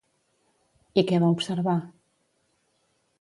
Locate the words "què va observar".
1.11-1.75